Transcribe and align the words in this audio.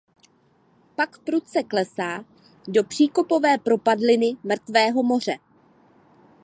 Pak 0.95 1.19
prudce 1.19 1.63
klesá 1.63 2.25
do 2.67 2.83
příkopové 2.83 3.57
propadliny 3.57 4.37
Mrtvého 4.43 5.03
moře. 5.03 5.37